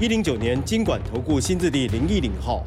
[0.00, 2.64] 一零九年经管投顾新字第零一零号。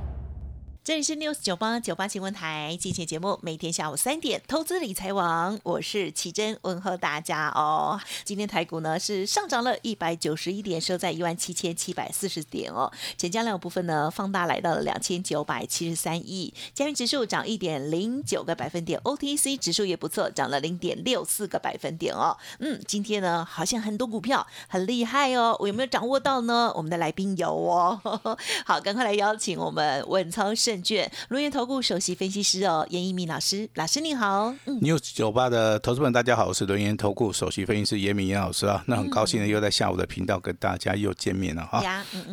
[0.85, 7.99] 这里是 News 九八九八新闻台，今天节目每天下午三点，投资理财王，我是奇珍，问候大家哦。
[8.23, 12.93] 今天台股呢是上涨了一百九十一点，收在一万七千七百四十点哦。
[13.17, 22.37] 成交量部分呢放大来到了两千九百七十三亿，加元指数涨一点零九个百分点，OTC 指数也不错，涨了零点六四个百分点哦。
[22.59, 26.71] 嗯，今天呢好像很多股票很厉害哦，我有没有掌握到呢？
[26.75, 27.99] 我们的来宾有哦。
[28.63, 30.74] 好，赶快来邀请我们稳操胜。
[30.75, 34.53] 证券龙源投顾首席分析师哦，严一鸣老师，老师你好。
[34.65, 38.83] News 酒吧的投资们大家好，我是龙源投顾首席分析师严明严老师啊。
[38.87, 41.81] 那很高兴的又在下午的频道跟大家又见面了哈。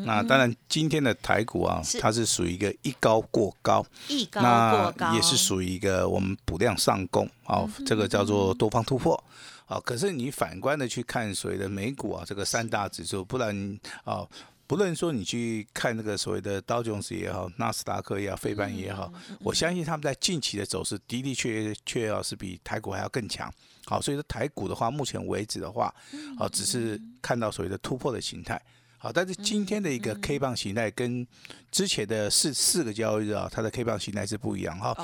[0.04, 9.22] 那当然今天的台股啊，它是属于一个一高过高，一高过高，也是属于一个我们补量上攻啊，这个叫做多方突破
[9.66, 9.80] 啊。
[9.84, 14.26] 可是你反观的去看所谓的美股啊，这个三大指数，不然啊。
[14.72, 23.52] 不论说你去看那个所谓的道琼斯也好，纳斯达克也好，费半也好，我相信他们在近期的走势的的确确要是比台股还要更强。
[23.84, 25.94] 好，所以说台股的话，目前为止的话，
[26.38, 28.58] 好只是看到所谓的突破的形态。
[28.96, 31.26] 好，但是今天的一个 K 棒形态跟
[31.70, 34.96] 之前的四四个交易日啊，它的 K 棒形态是不一样哈。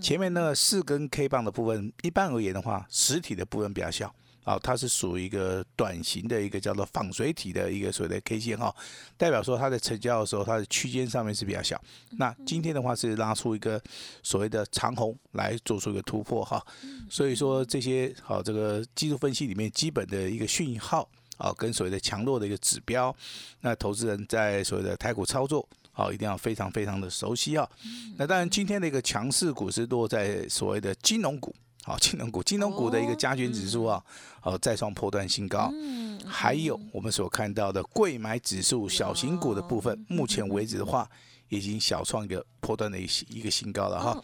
[0.00, 4.14] 前面那个四根 K 棒的部分，一般而言的话，实体的部分比较小。
[4.44, 8.74] 啊，它是属于一个短型的一个叫做仿水体的一个所谓的 K 线哈，
[9.16, 11.80] 代表说它在成交的时候，它的区间上面是比较小。
[12.18, 13.80] 那今天的话是拉出一个
[14.22, 16.64] 所谓的长红来做出一个突破哈，
[17.08, 23.14] 所以说这些好这个技术分析里面基本的一个讯号啊，跟所谓的强弱的一个指标，
[23.60, 27.68] 那投资人在所谓的台股操作好一定要非常非常的熟悉啊。
[28.16, 31.54] 那当然今天的一个强势股是落在所谓的金融股。
[31.84, 34.00] 好，金融股，金融股的一个加权指数啊，
[34.42, 35.68] 呃，再创破断新高。
[35.72, 41.10] 嗯，还有我们所看到的贵买指数，小型股的部分，目前为止的话，
[41.48, 44.22] 已经小创一个破断的一一个新高了哈。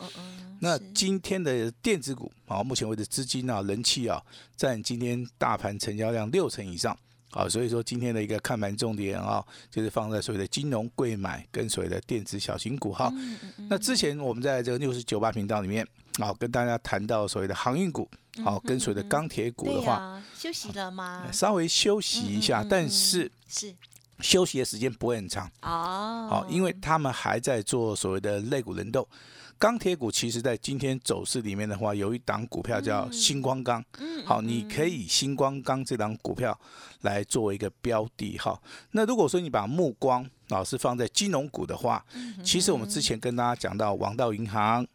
[0.60, 4.22] 那今天的电子股啊，目前为止资金啊，人气啊，
[4.56, 6.96] 占今天大盘成交量六成以上。
[7.32, 13.12] 好，所以说今天的一个看盘重点啊，就是放在所谓的金融贵买跟所谓的电子小型股哈。
[13.69, 15.84] 那之前我们在这个六十九八频道里面。
[16.18, 18.08] 好，跟大家谈到所谓的航运股，
[18.44, 21.24] 好，跟所谓的钢铁股的话，休息了吗？
[21.32, 23.74] 稍微休息一下，但是是
[24.20, 26.28] 休息的时间不会很长哦。
[26.28, 29.06] 好，因为他们还在做所谓的肋骨轮动。
[29.58, 33.84] 钢铁股其实在今天走势里面的话，有一档股票叫星光钢。
[33.98, 36.56] 嗯，好，你可以星光钢这档股票
[37.00, 38.56] 来作为一个标的哈。
[38.92, 42.04] 那如果说你把目光老是放在金融股的话，
[42.44, 44.86] 其实我们之前跟大家讲到王道银行。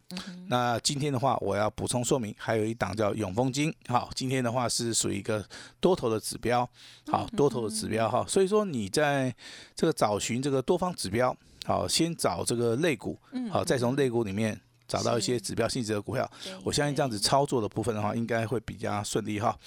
[0.48, 3.74] 那今天的话，我要补充说明，还有一档叫永丰金。
[3.88, 5.44] 好，今天的话是属于一个
[5.78, 6.66] 多头的指标。
[7.08, 8.24] 好，多头的指标哈。
[8.26, 9.34] 所以说你在
[9.76, 11.36] 这个找寻这个多方指标。
[11.64, 13.18] 好，先找这个类股，
[13.50, 16.30] 好，再从类股里面找到一些指标性质的股票。
[16.62, 19.58] 我相信这样子操作的部分的话，应该会比较顺利哈。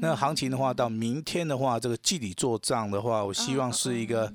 [0.00, 4.32] 那行情的话，到明天的话，这个季底做账的话，我希望是一个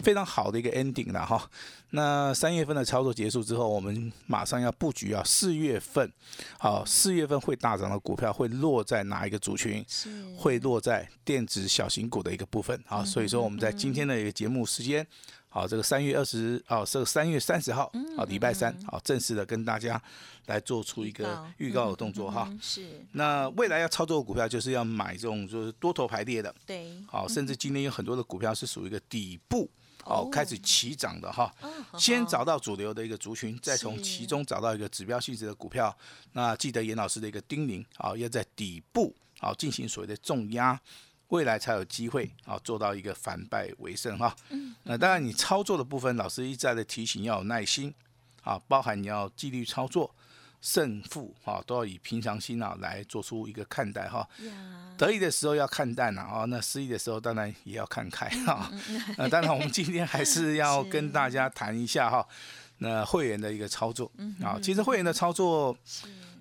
[0.00, 1.48] 非常好的一个 ending 了哈。
[1.90, 6.12] 那三月份的操作结束之后，我们马上要布局啊，四月份，
[6.58, 9.82] 好，四月份会大涨的股票会落在哪一个族群？
[10.36, 12.78] 会落在电子小型股的一个部分。
[12.88, 15.06] 啊，所以说我们在今天的一个节目时间。
[15.56, 19.98] 好，这个三月二十，哦，这个三月三十号，好，礼拜三，好，正式的跟大家
[20.48, 22.54] 来做出一个预告的动作哈。
[22.60, 22.86] 是。
[23.12, 26.54] 那未来要操作的股票，就是要买这种就是多头排列的。
[26.66, 26.92] 对。
[27.08, 29.66] 好，甚至今天有很多的股票是属于一个底部，
[30.04, 31.50] 哦，开始起涨的哈。
[31.96, 35.96] 先找到主流的一个族群，再从其中找到一个指标性质的股票。
[36.32, 40.78] 那记得严老师的一个叮咛，好，要在底部，好，进行所谓的重压。
[41.28, 44.34] 未来才有机会啊，做到一个反败为胜哈。
[44.50, 44.74] 嗯。
[44.84, 47.92] 那当然，你操作的部分，老师一再的提醒要有耐心
[48.42, 50.14] 啊，包含你要纪律操作，
[50.60, 54.28] 胜负啊都要以平常心啊来做出一个看待哈。
[54.96, 58.70] 得意的时候要看淡了啊，那失意的时候当然也要看开哈。
[59.18, 62.26] 那当然，我们今天还是要 跟大家谈一下哈，
[62.78, 64.10] 那会员的一个操作
[64.42, 65.76] 啊，其实会员的操作。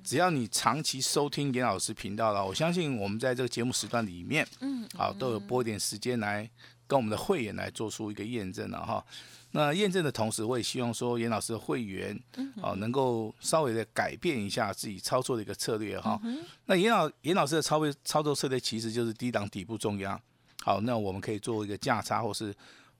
[0.03, 6.47] 只要你长期收听严老师频道了，我相信我们在这个节目时段里面，嗯，好，都有拨一点时间来
[6.85, 9.03] 跟我们的会员来做出一个验证了哈。
[9.49, 12.15] 那验证的同时，我也希望说严老师的会员
[12.61, 16.21] 啊能够稍微的改变一下自己操作的一个策略哈。
[16.67, 20.21] 那严老严老师的操作操作策略其实就是低档底部重压。
[20.61, 22.53] 好，那我们可以做一个价差或是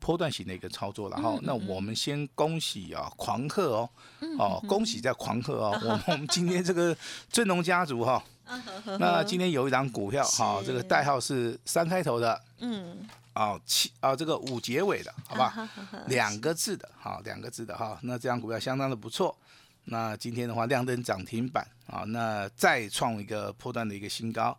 [0.06, 1.36] 波段型的一个操作了哈。
[1.42, 3.90] 那我们先恭喜啊，狂贺哦，
[4.38, 5.72] 哦，恭喜在狂贺哦。
[5.82, 6.96] 我 们我们今天这个
[7.28, 8.24] 尊龙家族哈，
[9.00, 15.68] 那今天有一张股票哈，这个代号是三开头的，嗯，哦七啊这个五结尾的，好吧，
[16.06, 17.98] 两个字的，哈两个字的哈。
[18.04, 19.36] 那这张股票相当的不错。
[19.86, 24.56] 那今天的话亮灯涨停板啊，那再创一个破段的一个新高。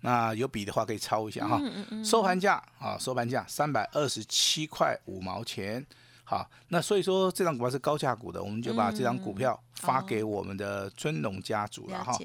[0.00, 1.60] 那有笔的话可以抄一下哈，
[2.04, 5.84] 收盘价啊，收盘价三百二十七块五毛钱。
[6.22, 12.16] 好，那所以说这张股票是高价股的，我们就把这张股票发给我们的尊龙家族了哈。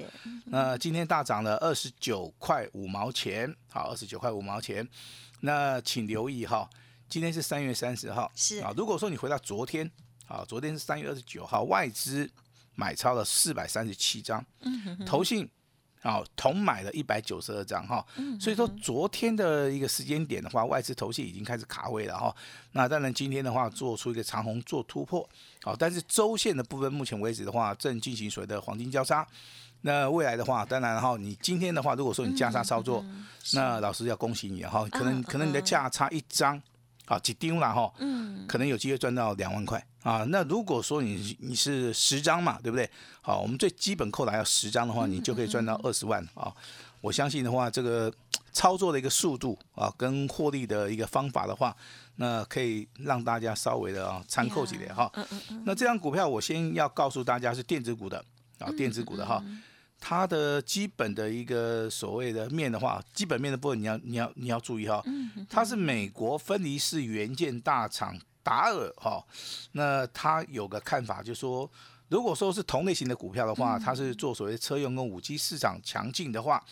[0.44, 4.86] 那今天大涨了二十九块五毛钱，好，二十九块五毛钱。
[5.40, 6.68] 那请留意哈，
[7.08, 8.72] 今天是三月三十号，是啊。
[8.76, 9.90] 如果说你回到昨天，
[10.28, 12.30] 啊，昨天是三月二十九号，外资
[12.74, 14.44] 买超了四百三十七张，
[15.04, 15.50] 投信。
[16.04, 18.04] 啊，同买了一百九十二张哈，
[18.38, 22.34] 所以说昨天的一个时间点的话，外资头绪已经开始卡位了哈。
[22.72, 25.26] 那当然今天的话，做出一个长红做突破，
[25.62, 29.26] 好，但是周线的部分目前为止的话，正进行所谓的黄金交叉。
[29.80, 33.02] 那未来的话，当然哈，你今天的话，如果说你价差操作，
[33.54, 36.62] 那老师要恭喜你哈，可能可能你的价差一张。
[37.06, 40.24] 啊，几丢了哈，嗯，可能有机会赚到两万块啊。
[40.28, 42.88] 那如果说你你是十张嘛，对不对？
[43.20, 46.52] 好，我们最基本扣来要十张的话，你就可以赚到二十万啊。
[47.00, 48.12] 我相信的话，这个
[48.52, 51.76] 操作的一个速度啊，跟获利的一个方法的话，
[52.16, 55.10] 那可以让大家稍微的啊参考几点哈。
[55.64, 58.24] 那这张股票我先要告诉大家是电子股的
[58.58, 59.44] 啊，电子股的哈。
[60.06, 65.02] 它的基本的一个所谓的面的话，基本面的部分你要你要你要注意哈，
[65.48, 69.24] 它是美国分离式元件大厂达尔哈，
[69.72, 71.70] 那他有个看法，就说
[72.10, 76.62] 如果说是同类型的股票的话，它是做所谓车用跟五 G 市场强劲的话。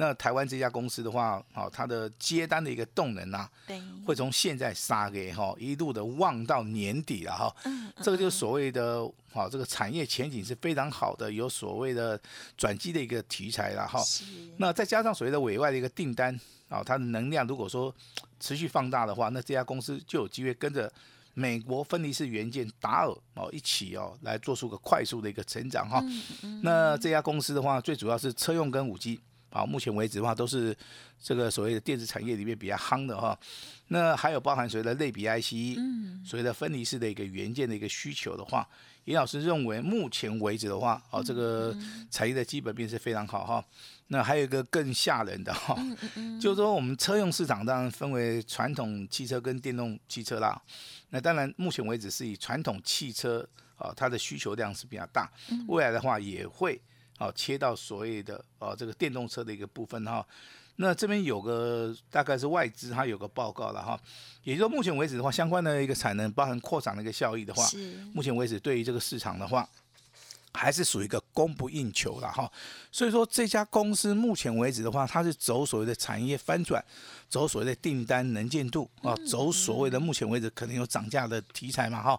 [0.00, 7.54] 那台湾这家公司的话，好，它的接单的一个动能啊，对，会从现在杀给哈，一路的旺到年底了哈，
[8.02, 12.18] 这个就是所谓的，好，这个产业前景是非常好的，有所谓的
[12.56, 14.02] 转机的一个题材了哈。
[14.56, 16.34] 那再加上所谓的委外的一个订单，
[16.70, 17.94] 啊，它的能量如果说
[18.40, 20.90] 持续放大的话，那这家公司就有机会跟着
[21.34, 26.02] 美国分离式元件达尔哦一起哦来做出个快速的一个成长哈。
[26.62, 29.20] 那这家公司的话，最主要是车用跟五 G。
[29.50, 30.76] 啊，目前为止的话，都是
[31.20, 33.38] 这个所谓的电子产业里面比较夯的哈。
[33.88, 38.66] 那还有包含所谓的类比 IC，嗯，所谓的分离式的一个元件的一个需求的话，
[39.06, 41.76] 尹老师认为目前为止的话，哦，这个
[42.10, 43.64] 产业的基本面是非常好哈。
[44.12, 45.76] 那还有一个更吓人的哈，
[46.40, 50.60] 就是说我们车用市场当然分为传统汽车跟电动汽车啦。
[51.10, 55.28] 那当然目前为止是以传统汽车啊，它的需求量是比较大，
[55.66, 56.80] 未来的话也会。
[57.20, 60.26] 好，切到所谓的哦，这个电动车的一个部分哈。
[60.76, 64.00] 那这边有个大概是外资，它有个报告了哈。
[64.42, 67.62] 也就是说，目前为止的话，相关的一个产能，包含扩展的一个效益的话，
[68.14, 69.68] 目前为止对于这个市场的话，
[70.54, 72.50] 还是属于一个供不应求了哈。
[72.90, 76.82] 所以说，这家公司目前为止的话，它是走所谓的产业翻转，
[77.28, 82.18] 走所谓的订单能见度啊，走所谓的目前为止可能有涨价的题材嘛哈。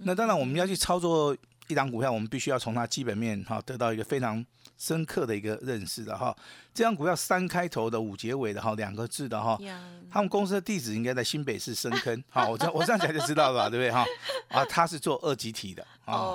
[0.00, 1.34] 那当然，我们要去操作。
[1.68, 4.44] 一档股票，我们必须要从它基本面哈得到一个非常
[4.76, 6.34] 深刻的一个认识的哈。
[6.74, 9.58] 这张股票三开头的五结尾的哈两个字的哈，
[10.10, 12.22] 他们公司的地址应该在新北市深坑。
[12.28, 14.04] 好，我这我这样讲就知道了， 对不对哈？
[14.48, 16.34] 啊，它是做二级体的啊。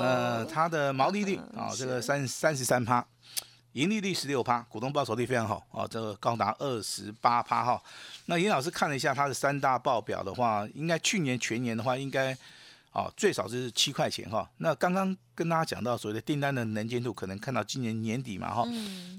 [0.00, 3.02] 那它的毛利率啊，这个三三十三趴，
[3.72, 7.82] 盈利率十六趴，股东报酬率非常好啊，这个高达二十八趴哈。
[8.26, 12.36] 那严老师看了一下它的三大报表的话，应该去年全年的话应该。
[12.92, 14.48] 哦，最少是七块钱哈。
[14.58, 18.64] 那刚刚跟大家讲到所谓的订单的能见度，可能看到今年年底嘛哈。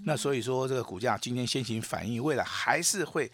[0.05, 3.31] 那所以说这个股价今天先行反应，未来还是会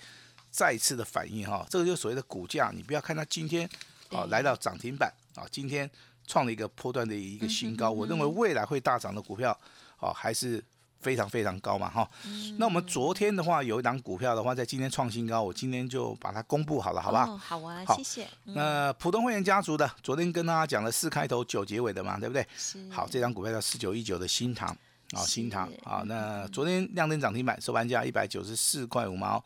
[0.51, 1.65] 再次的反应哈。
[1.69, 3.67] 这个就是所谓的股价，你不要看它今天
[4.09, 5.89] 啊来到涨停板啊，今天
[6.27, 7.89] 创了一个波段的一个新高。
[7.91, 9.57] 我认为未来会大涨的股票
[9.97, 10.63] 啊，还是。
[10.99, 12.09] 非常非常高嘛哈，
[12.57, 17.59] 那我们昨天的话有一档股票的话，在今天创新高，我今天就把它公布好了，好吧好？
[17.59, 18.27] 好啊，谢谢。
[18.45, 22.45] 那普通会员家族的，昨天跟大家讲了四开头九结尾的嘛，对不对？
[22.89, 24.69] 好，这张股票叫四九一九的新塘
[25.11, 29.43] 啊，新塘啊，那昨天亮灯涨停板，收盘价一百九十四块五毛。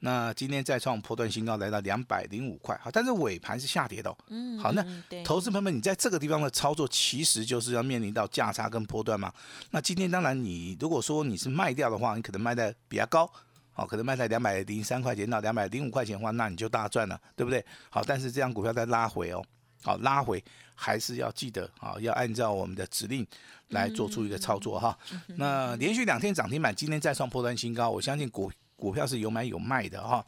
[0.00, 4.16] 那今天再创破断新高，来到两百零五块，好，但是尾盘是下跌的。
[4.28, 4.84] 嗯，好，那
[5.24, 9.32] 投资朋友们，你在这个地方的操作，其实就是要面临到价差跟波段嘛。
[9.72, 13.28] 那今天当然，你如果说你是卖掉的话，你可能卖的比较高，
[13.72, 17.64] 好，可能卖在两百零三块钱到两百零五块钱的话，那你就大赚了，对不对？
[17.90, 19.44] 好，但是这样股票再拉回哦，
[19.82, 20.42] 好拉回
[20.76, 23.26] 还是要记得啊，要按照我们的指令
[23.70, 24.96] 来做出一个操作哈。
[25.34, 28.48] 那连续两天涨停板，今天再创破断新高，我相信股。
[28.78, 30.24] 股票是有买有卖的哈，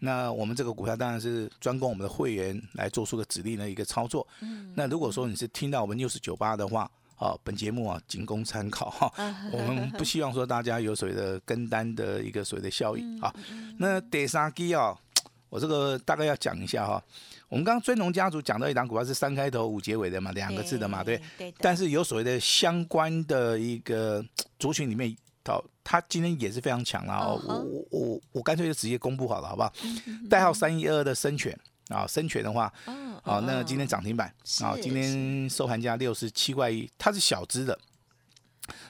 [0.00, 4.26] 那我们这个股票当然是专供我们的会员来做出个指令的一个操作。
[4.40, 9.12] 嗯那如果说你是听到我们六十九八的话，哦，本节目啊仅供参考哈，
[9.52, 13.32] 我们不希望说大家有所谓的跟单的一个所谓的效益啊。
[13.78, 14.98] 那第三基啊，
[15.48, 17.00] 我这个大概要讲一下哈。
[17.48, 21.22] 我们刚刚尊龙家族讲到一档股票是三开头五结尾的嘛，两个字的嘛，对。
[21.38, 21.54] 对。
[21.58, 24.24] 但是有所谓的相关的一个
[24.58, 25.16] 族群里面。
[25.42, 29.72] 到他今天也是非常强啦，我我我我干脆就直接公布好了，好不好？
[30.30, 31.58] 代号三一二的深全
[31.88, 32.72] 啊，深全的话，
[33.22, 34.32] 啊，那今天涨停板
[34.62, 37.78] 啊，今天收盘价六十七块一，它是小资的。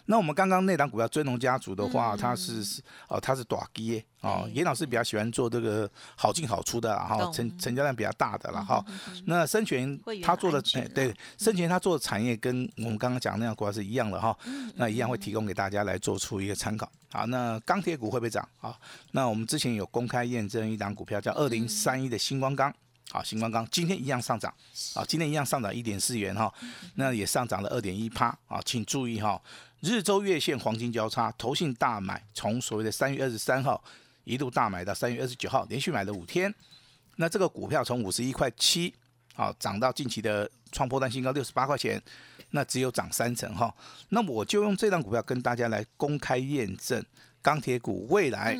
[0.07, 8.85] 那我们刚刚那档股票追龙家族的话，它是是哦，它是短跌哦，严老师比较喜欢做这个好进好出的，然后成成交量比较大的了哈。
[9.27, 14.37] 那生全他做的哎对，生全他做的产业跟我们刚刚讲那样股票是一样的哈，
[14.77, 16.91] 那一样会提供给大家来做出一个参考。
[17.11, 18.47] 好，那钢铁股会不会涨？
[18.61, 18.75] 啊？
[19.11, 22.73] 那我们之前有公开验证一档股票叫二零三一的星光钢。
[23.11, 24.51] 好，星光钢今天一样上涨，
[24.95, 26.51] 啊，今天一样上涨一点四元哈，
[26.95, 28.29] 那也上涨了二点一趴。
[28.49, 29.39] 啊，请注意哈，
[29.83, 33.83] 日周月线黄金交叉，投信大买，从所谓的三月二十三号
[34.23, 36.55] 一路大买到三月二十九号，连续买了五天，
[37.17, 38.95] 那这个股票从五十一块七，
[39.35, 42.01] 啊，涨到近期的创破单新高六十八块钱，
[42.51, 43.75] 那只有涨三成哈，
[44.11, 47.05] 那我就用这张股票跟大家来公开验证
[47.43, 48.57] 钢铁股未来，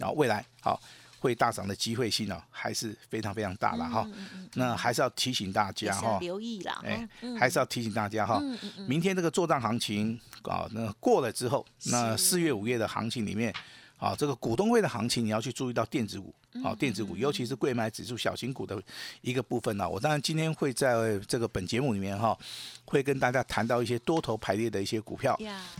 [0.00, 0.82] 啊，未来好。
[1.18, 4.08] 会大涨的机会性呢，还是非常非常大了哈。
[4.54, 6.80] 那还是要提醒大家哈，留意啦。
[6.84, 7.08] 哎，
[7.38, 8.40] 还是要提醒大家哈。
[8.86, 13.52] 明天这个做账行情啊，那过了之后，那四月五月的行情里面
[13.98, 18.80] 啊，这个股东会的行情，你要去注意到电子股啊，电子股，尤其是贵买指数小型股的
[19.22, 19.88] 一个部分呢。
[19.88, 22.36] 我当然今天会在这个本节目里面哈，
[22.84, 25.38] 会跟大家谈到一些多头排列的一些股票，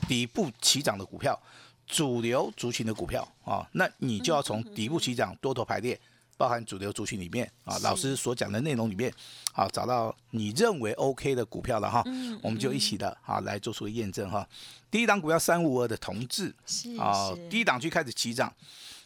[0.09, 1.38] 底部起涨的股票。
[1.87, 5.99] 主流族群的股票啊，那你就要从底部起涨、多头排列，
[6.37, 9.12] 包含主流族群里面啊，老师所讲的内容里面，
[9.52, 12.02] 啊，找到你认为 OK 的股票了哈，
[12.43, 14.47] 我们就一起的啊来做出验证哈。
[14.90, 16.52] 第一档股票三五二的同志
[16.99, 18.52] 啊，第一档去开始起涨，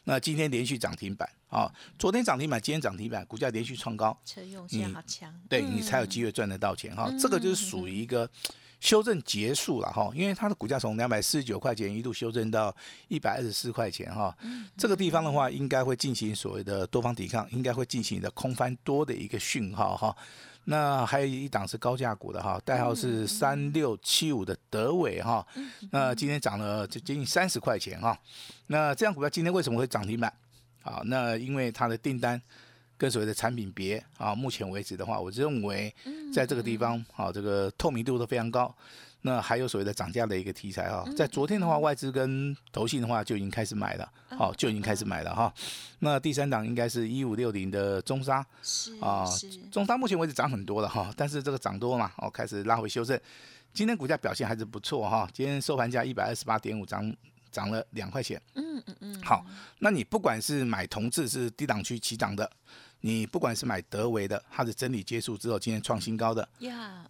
[0.04, 7.12] 那今天连续涨停板啊，昨天涨停板，今天涨停板，股价连续创高，车用性好强，对你才有机会赚得到钱哈。
[7.20, 8.28] 这个就是属于一个。
[8.80, 12.74] 修正结束了哈，因为它的股价从两百四十九块钱一度修正到
[13.08, 14.34] 一百二十四块钱哈，
[14.76, 20.16] 这个地方的话应该会进行所谓的多方抵抗，应该会进行的空翻多的一个讯号哈。
[20.64, 25.46] 那还有一档是高价股的哈，代号是三六七五的德伟哈，
[25.90, 28.18] 那今天涨了就接近三十块钱哈。
[28.68, 30.32] 那这样股票今天为什么会涨停板？
[30.82, 32.40] 啊，那因为它的订单。
[33.00, 35.90] 跟所谓的产品别啊，目前为止的话，我认为
[36.34, 38.72] 在这个地方啊，这个透明度都非常高。
[39.22, 45.50] 那还有所谓的涨价的一个题材啊，在昨天的话，外资跟投信的话就已经开始买了，好就已经开始买了哈。
[46.00, 48.44] 那第三档应该是一五六零的中沙，
[49.00, 49.24] 啊，
[49.72, 53.18] 中沙目前为止涨很多了哈，但是这个涨多嘛，哦开始拉回修正。
[53.72, 57.14] 今天股价表现还是不错哈，今天收盘价一百二十八点五，涨
[57.50, 58.40] 涨了两块钱。
[58.54, 59.22] 嗯嗯嗯。
[59.22, 59.44] 好，
[59.78, 62.50] 那你不管是买同质是低档区起涨的。
[63.02, 66.46] 你不管是买德维的，它的整理结束之后今天创新高的，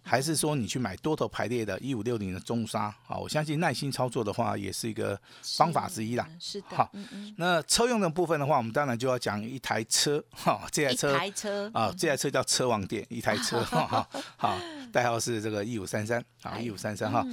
[0.01, 5.19] 还是说你去买多头排列的一五六零的中沙啊，我相信耐心操作的话也是一个
[5.57, 6.27] 方法之一啦。
[6.39, 6.77] 是的。
[6.77, 6.89] 好，
[7.35, 14.07] 那车用的部分的话，我们当然就要讲一台车哈，这台车，一台车啊，这台车叫车王店，一台车 哈，
[14.37, 14.57] 好，
[14.93, 17.25] 代号是这个一五三三啊，一五三三哈。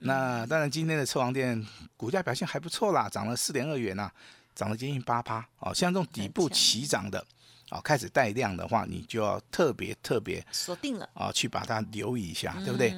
[0.00, 1.62] 那当然今天的车王店
[1.98, 4.10] 股价表现还不错啦，涨了四点二元呐，
[4.54, 7.22] 涨了接近八趴哦，像这种底部起涨的。
[7.68, 12.94] 啊，开始带量的话，你就要特别特别锁定了啊，去把它留意一下，对不对？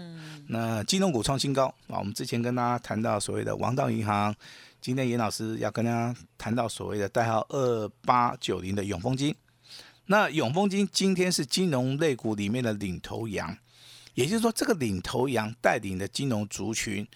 [0.46, 4.34] 那金融股创新高啊，我们之前跟大家谈到所谓的王道银行，
[4.80, 9.34] 今天严老师要跟大家谈到所谓的代号二八九零的永丰金。
[10.06, 13.56] 那永丰金今天是金融类股里面的领头羊，
[14.14, 17.06] 也就是说，这个领头羊带领的金融族群。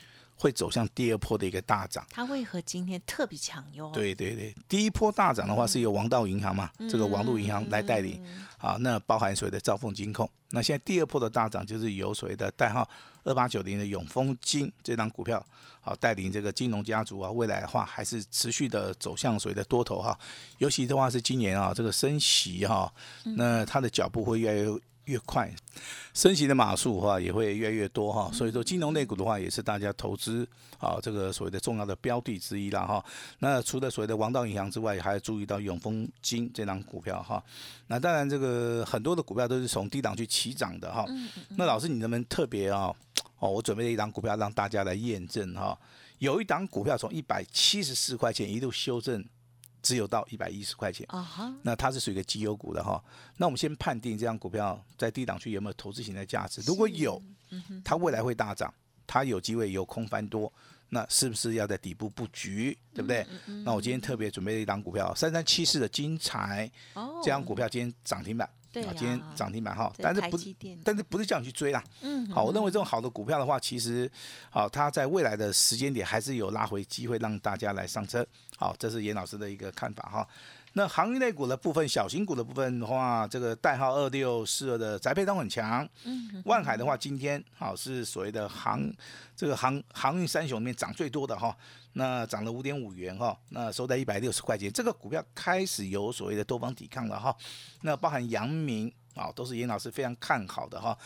[0.42, 3.92] 会走向第二波的一个大涨，它为何今天特别强哟？
[3.94, 8.20] 对对对，第一波大涨的话是由王道银行嘛，这个王路银行来带领，
[8.58, 10.28] 啊，那包含所谓的兆丰金控。
[10.50, 12.86] 那现在第二波的大涨就是由所谓的代号
[13.22, 15.46] 二八九零的永丰金这张股票，
[15.80, 20.18] 好带领这个金融家族啊，未来的话还是持续的走向所谓的多头哈。
[20.58, 25.52] 尤其的话是今年啊，这个升息哈，那它的脚步会越来越越快，
[26.14, 30.46] 升息的码数的话也会越来越多哈，所以说金融类股的话也是大家投资
[30.78, 33.04] 啊这个所谓的重要的标的之一啦哈。
[33.40, 37.42] 那除了所谓的王道银行之外，还要注意到永丰金这张股票哈。
[37.88, 41.04] 那当然这个很多的股票都是从低档去起涨的哈。
[41.56, 42.94] 那老师你能不能特别啊？
[43.38, 45.76] 哦，我准备了一档股票让大家来验证哈。
[46.18, 49.24] 有一档股票从一百七十四块钱一路修正。
[49.82, 51.06] 只有到一百一十块钱，
[51.62, 53.02] 那它是属于一个绩优股的哈。
[53.36, 56.62] 那我们先判定这张股票在低档区有没有投资型的价值？
[56.62, 57.20] 如果有，
[57.84, 58.72] 它未来会大涨，
[59.06, 60.50] 它有机会有空翻多，
[60.88, 62.78] 那是不是要在底部布局？
[62.94, 63.26] 对不对？
[63.64, 66.70] 那我今天特别准备了一档股票，三三七四的金财，
[67.22, 68.48] 这张股票今天涨停板。
[68.72, 70.38] 对啊，今天涨停板哈，但是不，
[70.82, 71.84] 但是不是叫你去追啦。
[72.00, 74.10] 嗯，好，我认为这种好的股票的话，其实，
[74.50, 78.26] 好，它在未来的时间点还是有拉回机会，让大家来上车。
[78.56, 80.28] 好，这是严老师的一个看法哈。
[80.74, 85.86] 那航运类股的部分，小型股的部分的话，这个代号二六四二的宅配通很强。
[86.04, 88.80] 嗯，万海的话，今天好是所谓的航
[89.36, 91.54] 这个航航运三雄里面涨最多的哈。
[91.94, 97.36] 那涨了五点五元哈，那收在一百六十块钱，这个股票开始有所谓的多方抵抗了哈。
[97.82, 100.96] 那包含阳明啊，都是严老师非常看好的哈。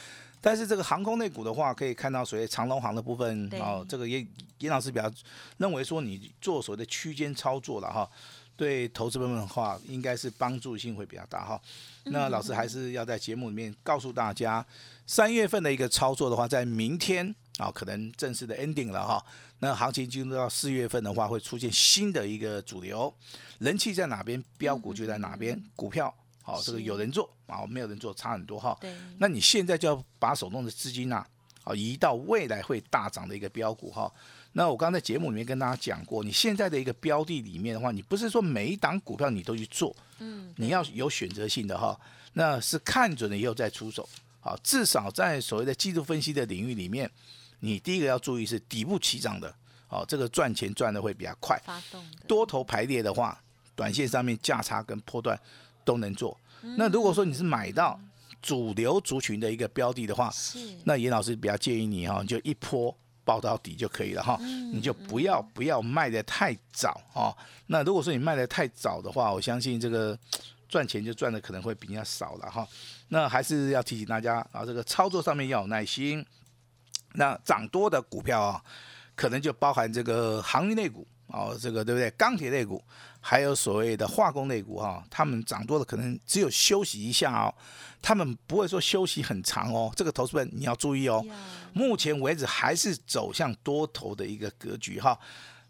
[0.41, 4.25] 但是这个航空类股的话，可以看到所谓长龙航的部分哦，这个严
[4.59, 5.11] 严老师比较
[5.59, 8.09] 认为说你做所谓的区间操作了哈。
[8.57, 11.61] 对投资部分的话，应该是帮助性会比较大哈。
[12.05, 14.65] 那老师还是要在节目里面告诉大家，
[15.07, 19.25] 三月份的一个操作的话，在明天啊，可能正式的 ending 了哈。
[19.59, 23.13] 那行情进入到四月份的话，会出现新的一个主流，
[23.59, 25.61] 人气在哪边，标股就在哪边。
[25.75, 28.79] 股票好，这个有人做啊，没有人做差很多哈。
[29.19, 31.27] 那你现在就要把手中的资金呐，
[31.67, 34.11] 啊，移到未来会大涨的一个标股哈。
[34.53, 41.99] 那我刚才节目里面跟大家讲过，你现在的一个标的里面的话，你不是说每一档股票你都去做，嗯，你要有选择性的哈，
[42.35, 44.09] 那是看准了以后再出手，
[44.39, 47.11] 好，至少在所谓的技术分析的领域里面，
[47.59, 49.53] 你第一个要注意是底部起涨的，
[49.89, 53.39] 好，这个赚钱赚的会比较快，发动多头排列的话，
[53.75, 55.39] 短线上面价差跟波段
[55.85, 56.39] 都能做。
[56.79, 58.01] 那如果说你是买到
[58.47, 60.33] 主流族群的一个标的的话，
[60.85, 62.97] 那严老师比较建议你哈，就一波。
[63.27, 64.39] 报到底就可以了哈，
[64.73, 67.37] 你就不要不要卖的太早哈。
[67.67, 70.17] 那如果说你卖的太早的话，我相信这个
[70.69, 72.65] 赚钱就赚的可能会比较少了哈。
[73.09, 76.25] 那还是要提醒大家啊，这个操作上面要有耐心。
[77.15, 78.63] 那涨多的股票啊，
[79.17, 82.11] 可能就包含这个航运类股哦，这个对不对？
[82.13, 82.83] 钢铁类股，
[83.21, 87.53] 还有所谓的化工类股哈，他们涨多了可能只有休息一下哦。
[88.01, 91.25] 他们不会说休息很长哦，这个投资人你要注意哦。
[91.73, 95.19] 目前为止还是走向多头的一个格局哈。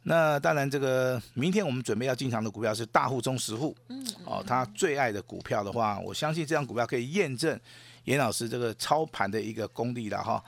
[0.03, 7.59] 那当然，这个明天我们准备要进场的股票是大户中实户，嗯，哦，他最爱的股票的话，我相信这张股票可以验证
[8.05, 10.41] 严老师这个操盘的一个功力了哈。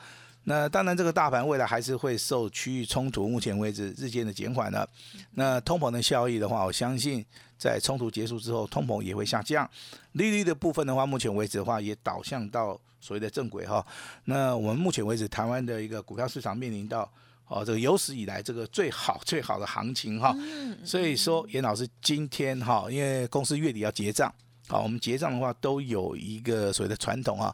[0.49, 4.89] 那当然，这个大盘未来还是会受区域冲突，目前为止日渐的减缓了。
[5.35, 7.25] 那通膨的效益的话，我相信。
[7.59, 9.69] 在冲突结束之后，通膨也会下降，
[10.13, 13.85] 利率的部分的话，目前为止的话也导向到所谓的正轨哈。
[14.27, 17.13] 那我们目前为止，台湾的一个股票市场面临到
[17.49, 20.33] 哦这个有史以来这个最好最好的行情哈。
[20.85, 24.33] 所以说，严老师今天哈，因为公司月底要结账，
[24.69, 27.53] 好，我们结账的话都有一个所谓的传统啊。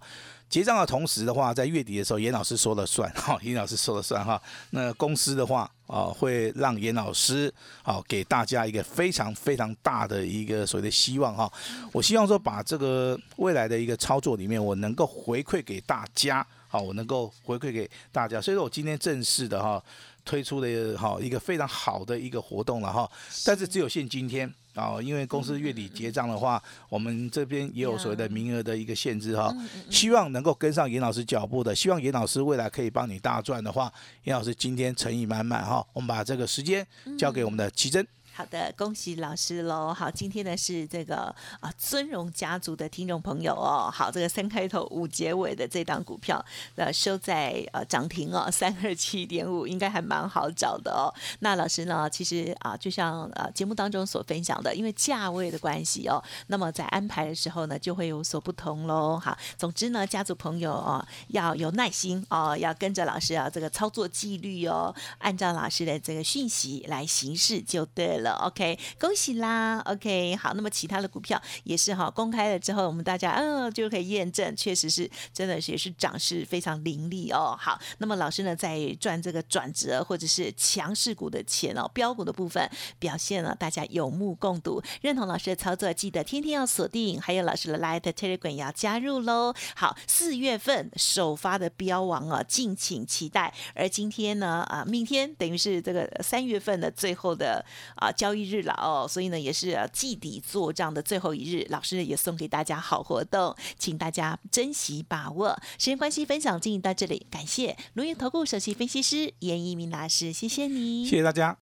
[0.48, 4.40] 结账的同时的话，在月底的时候，严老师说了算 哈，严老师说了算哈。
[4.70, 7.52] 那公司的话啊，会让严老师
[7.82, 11.52] 啊给大家一个非常非常大的一个所谓的希望哈。
[11.92, 18.40] 我希望说把这个未来的一个操作里面，我能够回馈给大家，好，我能够回馈给大家。
[18.40, 19.80] 所以说我今天正式的哈
[20.24, 23.08] 推出了哈一个非常好的一个活动了哈，
[23.44, 24.52] 但是只有限今天。
[24.74, 29.54] 啊，因为公司月底结账的话，我们这边也有所谓的名额的一个限制哈。
[29.88, 33.88] 希望能够跟上严老师脚步的，希望严老师未来可以帮你大赚的话，
[34.24, 35.86] 严老师今天诚意满满哈。
[35.92, 36.84] 我们把这个时间
[37.16, 38.04] 交给我们的奇珍。
[38.36, 39.94] 好的，恭喜老师喽！
[39.94, 43.88] 好，今天呢是这个啊尊荣家族的听众朋友哦。
[43.88, 46.44] 好，这个三开头五结尾的这档股票，
[46.74, 51.14] 呃收在呃涨停哦， 三二七点五，应该还蛮好找的哦。
[51.38, 59.16] 那老师呢，其实啊，就像呃节目当中所分享的，因为价位的关系哦，那么在安排的时候呢，就会有所不同喽。
[59.16, 68.23] 好，总之呢，家族朋友哦要有耐心哦，要跟着老师啊这个操作纪律哦，按照老师的这个讯息来行事就对了。
[68.24, 77.56] 了，OK，恭喜啦，OK，好，那么其他的股票也是哈，公开了之后，我们大家嗯就可以验证，确实是真的也是涨势非常凌厉哦。
[77.56, 89.54] 好，那么老师呢在赚这个转折或者是强势股的钱哦，标股的部分表现了，大家有目共睹，认同老师的操作，记得天天要锁定，还有老师的 Light Telegram 也要加入喽。
[89.76, 93.52] 好，四月份首发的标王啊，敬请期待。
[93.74, 97.64] 而今天呢，啊，明天等于是这个三月份的最后的
[97.96, 105.56] 啊交易日了哦，所以呢也是季底做账的最后一日，老师也送给大家好活动，请大家珍惜把握。
[105.78, 111.56] 时间关系，分享进行到这里，感谢龙岩投顾首席分析师严一鸣老师，谢谢你，谢谢大家。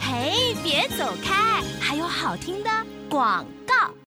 [0.00, 2.70] 嘿，别走开，还有好听的
[3.08, 3.99] 广告。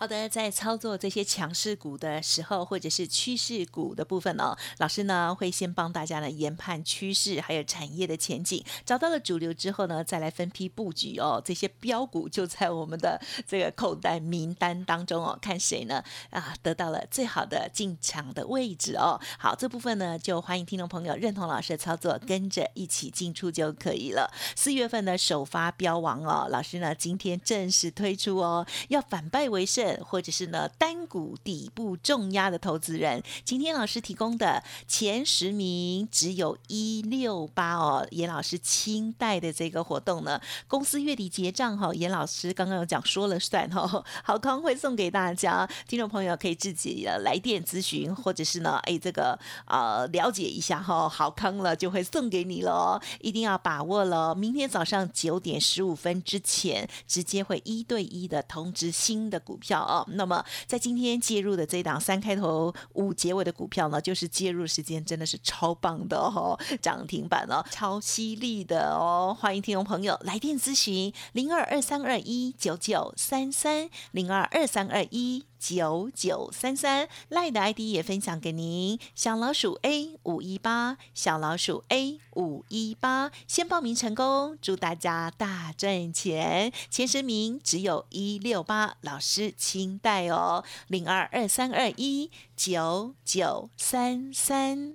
[0.00, 11.42] 好的，在操作这些强势股的时候，或者是趋势股的部分哦，老师呢会先帮大家呢研判趋势，还有产业的前景，找到了主流之后呢，再来分批布局哦。
[11.44, 19.20] 这些标股就在我们的这个口袋名单当中哦，看谁呢啊得到了最好的进场的位置哦。
[19.36, 24.32] 好，这部分呢就欢迎听众朋友认同老师的操作，跟着一起进出就可以了。
[24.54, 29.87] 四月份的首发标王哦，老师呢今天正式推出哦，要反败为胜。
[29.96, 59.84] 或者是呢单股底部重压的投资人，今天老师提供的前十名只有一六八哦，严老师清代的这个活动呢，公司月底结账哈，严老师刚刚有讲说了算哈，好康会送给大家，听众朋友可以自己来电咨询，或者是呢哎这个呃了解一下哈，好康了就会送给你喽，一定要把握了，明天早上九点十五分之前，直接会一对一的通知新的股票票。
[59.84, 75.44] 哦，那么在今天介入的这档三开头五结尾的股票呢，就是介入时间真的是超棒的哦，涨停板哦，超犀利的哦，欢迎听众朋友来电咨询零二二三二一九九三三零二二三二一。
[75.58, 86.72] 九九三三赖的 ID 也分享给您，小老鼠 A 五一八，小老鼠 A 五一八，先报名成功，祝大家大赚钱！
[86.88, 94.94] 前十名只有一六八，老师清代哦，零二二三二一九九三三。